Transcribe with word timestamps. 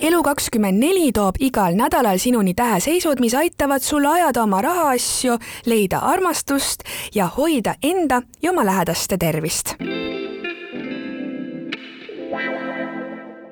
elu24 0.00 1.12
toob 1.14 1.34
igal 1.40 1.74
nädalal 1.76 2.18
sinuni 2.18 2.54
täheseisud, 2.54 3.20
mis 3.20 3.34
aitavad 3.34 3.80
sul 3.84 4.04
ajada 4.04 4.42
oma 4.42 4.62
rahaasju, 4.62 5.38
leida 5.66 5.98
armastust 5.98 6.82
ja 7.14 7.26
hoida 7.36 7.74
enda 7.82 8.22
ja 8.42 8.50
oma 8.50 8.64
lähedaste 8.64 9.16
tervist. 9.18 9.74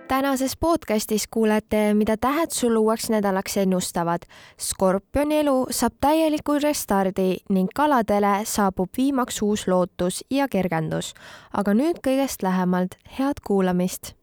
tänases 0.08 0.56
podcastis 0.56 1.28
kuulete, 1.30 1.94
mida 1.94 2.16
tähed 2.16 2.50
sul 2.50 2.76
uueks 2.76 3.10
nädalaks 3.10 3.56
ennustavad. 3.56 4.22
skorpioni 4.60 5.38
elu 5.38 5.66
saab 5.70 5.92
täieliku 6.00 6.58
restardi 6.62 7.36
ning 7.50 7.68
kaladele 7.74 8.40
saabub 8.44 8.88
viimaks 8.96 9.42
uus 9.42 9.68
lootus 9.68 10.24
ja 10.30 10.48
kergendus. 10.48 11.14
aga 11.52 11.74
nüüd 11.74 12.00
kõigest 12.06 12.42
lähemalt, 12.42 12.94
head 13.18 13.40
kuulamist 13.46 14.14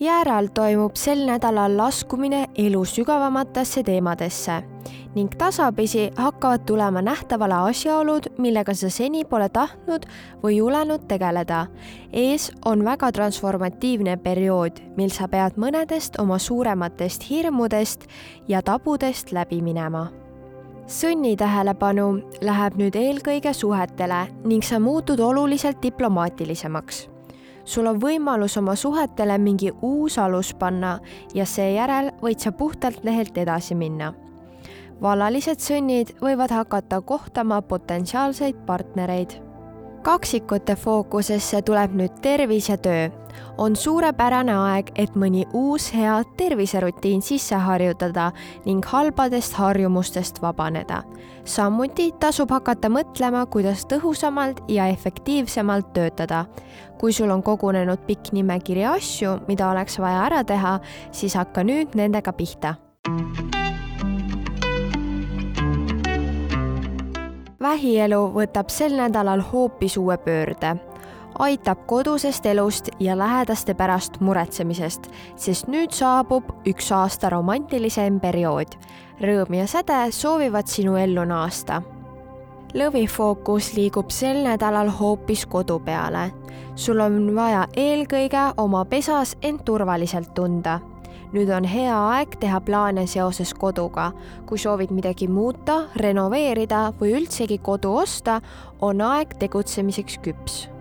Jääral 0.00 0.46
toimub 0.52 0.96
sel 1.00 1.22
nädalal 1.24 1.72
laskumine 1.76 2.42
elu 2.60 2.82
sügavamatesse 2.84 3.80
teemadesse 3.82 4.58
ning 5.14 5.32
tasapisi 5.38 6.10
hakkavad 6.16 6.66
tulema 6.68 7.00
nähtavale 7.02 7.54
asjaolud, 7.70 8.28
millega 8.38 8.74
sa 8.74 8.90
seni 8.90 9.24
pole 9.24 9.48
tahtnud 9.48 10.04
või 10.42 10.58
julenud 10.58 11.08
tegeleda. 11.08 11.66
ees 12.12 12.50
on 12.64 12.84
väga 12.84 13.12
transformatiivne 13.12 14.16
periood, 14.16 14.82
mil 14.96 15.10
sa 15.10 15.28
pead 15.28 15.56
mõnedest 15.56 16.20
oma 16.20 16.38
suurematest 16.38 17.30
hirmudest 17.30 18.06
ja 18.48 18.62
tabudest 18.62 19.32
läbi 19.32 19.62
minema 19.62 20.10
Sõnni 20.86 21.36
tähelepanu 21.36 22.20
läheb 22.40 22.76
nüüd 22.76 22.96
eelkõige 22.96 23.52
suhetele 23.54 24.26
ning 24.44 24.62
sa 24.62 24.78
muutud 24.78 25.20
oluliselt 25.20 25.82
diplomaatilisemaks 25.82 27.15
sul 27.66 27.86
on 27.90 27.98
võimalus 28.00 28.56
oma 28.58 28.76
suhetele 28.78 29.38
mingi 29.42 29.72
uus 29.82 30.18
alus 30.22 30.54
panna 30.54 30.98
ja 31.34 31.44
seejärel 31.46 32.12
võid 32.22 32.40
sa 32.40 32.52
puhtalt 32.52 33.04
lehelt 33.04 33.38
edasi 33.38 33.74
minna. 33.74 34.14
vallalised 35.02 35.60
sõnnid 35.60 36.14
võivad 36.22 36.50
hakata 36.50 37.00
kohtama 37.00 37.62
potentsiaalseid 37.62 38.56
partnereid. 38.66 39.45
Kaksikute 40.06 40.76
fookusesse 40.78 41.62
tuleb 41.66 41.94
nüüd 41.98 42.20
tervis 42.22 42.68
ja 42.70 42.76
töö 42.78 43.08
on 43.58 43.74
suurepärane 43.76 44.54
aeg, 44.54 44.92
et 44.94 45.16
mõni 45.18 45.42
uus 45.56 45.88
hea 45.94 46.14
terviserutiin 46.38 47.24
sisse 47.24 47.58
harjutada 47.58 48.28
ning 48.64 48.84
halbadest 48.86 49.56
harjumustest 49.58 50.38
vabaneda. 50.42 51.02
samuti 51.44 52.12
tasub 52.20 52.50
hakata 52.50 52.88
mõtlema, 52.88 53.46
kuidas 53.46 53.86
tõhusamalt 53.86 54.62
ja 54.68 54.86
efektiivsemalt 54.86 55.92
töötada. 55.92 56.46
kui 56.98 57.12
sul 57.12 57.30
on 57.30 57.42
kogunenud 57.42 58.06
pikk 58.06 58.32
nimekiri 58.32 58.84
asju, 58.84 59.40
mida 59.48 59.70
oleks 59.70 59.98
vaja 59.98 60.24
ära 60.26 60.44
teha, 60.44 60.80
siis 61.10 61.34
hakka 61.34 61.64
nüüd 61.64 61.94
nendega 61.94 62.32
pihta 62.32 62.76
vähielu 67.76 68.20
võtab 68.32 68.70
sel 68.72 68.94
nädalal 68.96 69.42
hoopis 69.52 69.96
uue 70.00 70.16
pöörde 70.16 70.76
aitab 71.38 71.82
kodusest 71.86 72.46
elust 72.48 72.88
ja 73.00 73.12
lähedaste 73.18 73.74
pärast 73.76 74.14
muretsemisest, 74.24 75.10
sest 75.36 75.68
nüüd 75.68 75.92
saabub 75.92 76.48
üks 76.64 76.88
aasta 76.96 77.28
romantilisem 77.34 78.16
periood. 78.22 78.72
Rõõm 79.20 79.58
ja 79.58 79.66
säde 79.68 79.98
soovivad 80.16 80.72
sinu 80.72 80.96
ellu 80.96 81.26
naasta. 81.28 81.82
Lõvi 82.74 83.06
fookus 83.08 83.72
liigub 83.76 84.10
sel 84.10 84.42
nädalal 84.44 84.90
hoopis 84.90 85.46
kodu 85.46 85.78
peale. 85.78 86.32
sul 86.74 87.00
on 87.00 87.34
vaja 87.34 87.66
eelkõige 87.76 88.52
oma 88.56 88.84
pesas 88.84 89.36
end 89.42 89.64
turvaliselt 89.64 90.34
tunda 90.34 90.80
nüüd 91.32 91.50
on 91.50 91.64
hea 91.64 91.96
aeg 91.96 92.38
teha 92.40 92.60
plaane 92.60 93.06
seoses 93.06 93.54
koduga. 93.54 94.12
kui 94.46 94.58
soovid 94.58 94.90
midagi 94.90 95.28
muuta, 95.28 95.84
renoveerida 95.96 96.92
või 97.00 97.16
üldsegi 97.20 97.58
kodu 97.58 97.96
osta, 97.96 98.40
on 98.80 99.00
aeg 99.00 99.38
tegutsemiseks 99.38 100.18
küps 100.22 100.75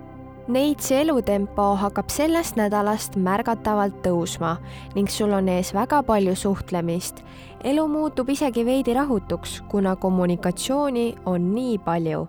Neitsi 0.48 0.96
elutempo 0.96 1.64
hakkab 1.76 2.12
sellest 2.14 2.54
nädalast 2.60 3.16
märgatavalt 3.18 3.96
tõusma 4.06 4.52
ning 4.94 5.10
sul 5.10 5.34
on 5.34 5.50
ees 5.50 5.72
väga 5.74 6.04
palju 6.06 6.36
suhtlemist. 6.38 7.24
elu 7.64 7.88
muutub 7.88 8.30
isegi 8.30 8.66
veidi 8.66 8.94
rahutuks, 8.94 9.64
kuna 9.68 9.96
kommunikatsiooni 9.96 11.16
on 11.26 11.56
nii 11.56 11.78
palju. 11.78 12.28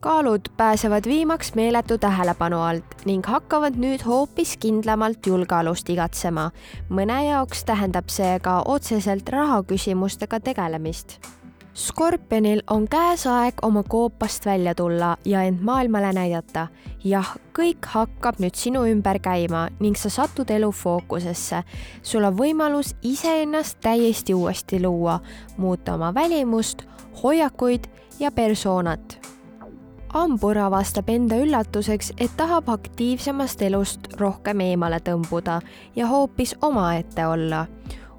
kaalud 0.00 0.48
pääsevad 0.56 1.04
viimaks 1.04 1.54
meeletu 1.54 1.98
tähelepanu 1.98 2.62
alt 2.62 3.04
ning 3.04 3.26
hakkavad 3.26 3.74
nüüd 3.74 4.06
hoopis 4.06 4.56
kindlamalt 4.56 5.26
julgeolust 5.26 5.90
igatsema. 5.90 6.50
mõne 6.90 7.24
jaoks 7.26 7.64
tähendab 7.64 8.08
see 8.08 8.38
ka 8.38 8.62
otseselt 8.66 9.28
rahaküsimustega 9.28 10.40
tegelemist 10.40 11.41
skorpionil 11.74 12.62
on 12.70 12.88
käes 12.88 13.26
aeg 13.26 13.54
oma 13.62 13.82
koopast 13.82 14.46
välja 14.46 14.74
tulla 14.74 15.16
ja 15.24 15.42
end 15.42 15.60
maailmale 15.60 16.12
näidata. 16.12 16.66
jah, 17.04 17.36
kõik 17.58 17.86
hakkab 17.86 18.38
nüüd 18.38 18.54
sinu 18.54 18.84
ümber 18.86 19.18
käima 19.18 19.68
ning 19.80 19.96
sa 19.96 20.10
satud 20.10 20.50
elu 20.50 20.72
fookusesse. 20.72 21.62
sul 22.02 22.24
on 22.24 22.36
võimalus 22.36 22.94
iseennast 23.02 23.80
täiesti 23.80 24.34
uuesti 24.34 24.82
luua, 24.82 25.20
muuta 25.56 25.94
oma 25.94 26.14
välimust, 26.14 26.82
hoiakuid 27.22 27.88
ja 28.20 28.30
persoonat 28.30 29.18
hambur 30.12 30.58
avastab 30.58 31.08
enda 31.08 31.38
üllatuseks, 31.40 32.12
et 32.20 32.30
tahab 32.36 32.68
aktiivsemast 32.68 33.62
elust 33.62 34.12
rohkem 34.20 34.60
eemale 34.60 35.00
tõmbuda 35.00 35.60
ja 35.96 36.06
hoopis 36.06 36.56
omaette 36.60 37.26
olla 37.26 37.66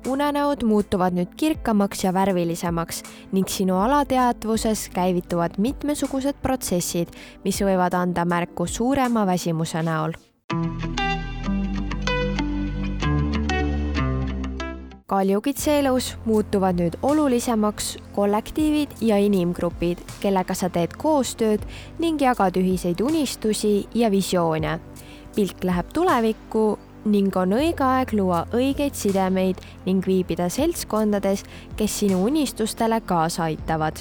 unenäod 0.07 0.63
muutuvad 0.63 1.15
nüüd 1.15 1.35
kirkamaks 1.37 2.03
ja 2.03 2.13
värvilisemaks 2.13 3.03
ning 3.31 3.47
sinu 3.47 3.77
alateadvuses 3.79 4.89
käivituvad 4.93 5.57
mitmesugused 5.57 6.41
protsessid, 6.41 7.13
mis 7.43 7.61
võivad 7.61 7.95
anda 7.97 8.25
märku 8.25 8.67
suurema 8.67 9.25
väsimuse 9.27 9.83
näol. 9.83 10.13
kaljukitse 15.13 15.79
elus 15.79 16.15
muutuvad 16.25 16.79
nüüd 16.79 16.95
olulisemaks 17.05 17.97
kollektiivid 18.15 18.95
ja 19.01 19.19
inimgrupid, 19.21 19.99
kellega 20.23 20.55
sa 20.57 20.71
teed 20.73 20.95
koostööd 20.97 21.61
ning 22.01 22.21
jagad 22.21 22.57
ühiseid 22.57 23.01
unistusi 23.01 23.85
ja 23.93 24.09
visioone. 24.11 24.79
pilk 25.35 25.63
läheb 25.63 25.93
tulevikku 25.93 26.79
ning 27.05 27.35
on 27.37 27.53
õige 27.57 27.83
aeg 27.83 28.13
luua 28.15 28.43
õigeid 28.55 28.95
sidemeid 28.95 29.59
ning 29.85 30.05
viibida 30.07 30.49
seltskondades, 30.49 31.43
kes 31.77 31.99
sinu 31.99 32.23
unistustele 32.25 33.01
kaasa 33.05 33.43
aitavad. 33.43 33.99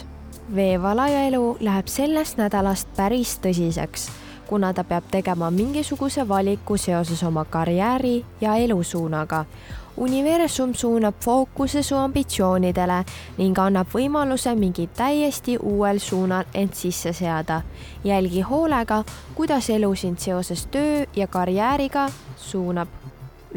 veevalaja 0.55 1.27
elu 1.29 1.57
läheb 1.61 1.87
sellest 1.89 2.37
nädalast 2.37 2.89
päris 2.97 3.39
tõsiseks, 3.41 4.11
kuna 4.47 4.73
ta 4.73 4.85
peab 4.85 5.05
tegema 5.11 5.51
mingisuguse 5.51 6.29
valiku 6.29 6.77
seoses 6.77 7.23
oma 7.23 7.45
karjääri 7.45 8.25
ja 8.41 8.57
elusuunaga 8.57 9.45
universum 9.97 10.75
suunab 10.75 11.15
fookuse 11.21 11.83
su 11.83 11.97
ambitsioonidele 11.97 13.03
ning 13.39 13.59
annab 13.59 13.91
võimaluse 13.93 14.55
mingi 14.57 14.89
täiesti 14.97 15.59
uuel 15.59 15.99
suunal 16.01 16.45
end 16.55 16.75
sisse 16.75 17.13
seada. 17.13 17.63
jälgi 18.05 18.41
hoolega, 18.41 19.05
kuidas 19.35 19.71
elu 19.71 19.95
sind 19.95 20.19
seoses 20.19 20.67
töö 20.67 21.05
ja 21.17 21.27
karjääriga 21.27 22.09
suunab. 22.37 22.89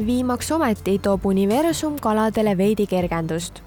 viimaks 0.06 0.52
ometi 0.52 1.00
toob 1.00 1.26
universum 1.26 2.00
kaladele 2.00 2.58
veidi 2.58 2.88
kergendust. 2.88 3.62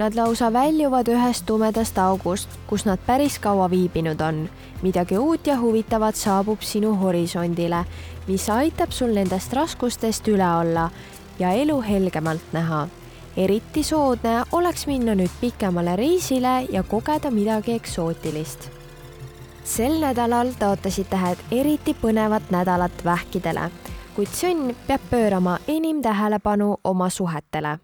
Nad 0.00 0.14
lausa 0.14 0.52
väljuvad 0.52 1.08
ühest 1.12 1.44
tumedast 1.46 1.98
august, 2.00 2.48
kus 2.66 2.86
nad 2.88 2.98
päris 3.06 3.34
kaua 3.38 3.66
viibinud 3.70 4.20
on. 4.20 4.48
midagi 4.82 5.18
uut 5.18 5.46
ja 5.46 5.58
huvitavat 5.60 6.16
saabub 6.16 6.60
sinu 6.60 6.94
horisondile, 6.94 7.84
mis 8.26 8.50
aitab 8.50 8.90
sul 8.90 9.12
nendest 9.12 9.52
raskustest 9.52 10.28
üle 10.28 10.46
olla 10.60 10.90
ja 11.38 11.50
elu 11.52 11.80
helgemalt 11.80 12.52
näha. 12.52 12.88
eriti 13.36 13.82
soodne 13.82 14.42
oleks 14.52 14.86
minna 14.86 15.14
nüüd 15.14 15.36
pikemale 15.40 15.96
reisile 15.96 16.66
ja 16.72 16.82
kogeda 16.82 17.30
midagi 17.30 17.72
eksootilist. 17.72 18.70
sel 19.64 20.00
nädalal 20.00 20.52
taotlesid 20.58 21.10
tähed 21.10 21.38
eriti 21.50 21.96
põnevat 22.02 22.48
nädalat 22.50 23.04
vähkidele, 23.04 23.70
kuid 24.16 24.28
sõnn 24.32 24.74
peab 24.86 25.00
pöörama 25.10 25.58
enim 25.68 26.02
tähelepanu 26.02 26.76
oma 26.84 27.10
suhetele 27.10 27.78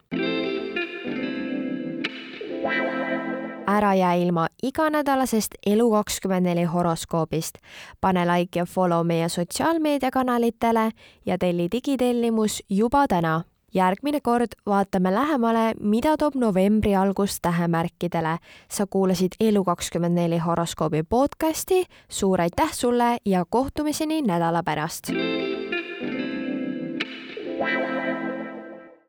ära 3.66 3.94
jää 3.94 4.14
ilma 4.14 4.46
iganädalasest 4.62 5.54
Elu24 5.70 6.66
horoskoobist. 6.66 7.54
pane 8.00 8.24
like 8.26 8.58
ja 8.58 8.66
follow 8.66 9.06
meie 9.06 9.28
sotsiaalmeediakanalitele 9.28 10.90
ja 11.26 11.38
telli 11.38 11.68
digitellimus 11.72 12.62
juba 12.70 13.08
täna 13.08 13.42
järgmine 13.74 14.20
kord 14.20 14.54
vaatame 14.66 15.14
lähemale, 15.14 15.74
mida 15.80 16.16
toob 16.16 16.34
novembri 16.34 16.96
algus 16.96 17.40
tähemärkidele. 17.40 18.38
sa 18.70 18.86
kuulasid 18.86 19.32
Elu24 19.44 20.40
horoskoobi 20.46 21.02
podcasti, 21.02 21.84
suur 22.08 22.40
aitäh 22.40 22.72
sulle 22.72 23.16
ja 23.24 23.44
kohtumiseni 23.50 24.22
nädala 24.22 24.62
pärast 24.62 25.10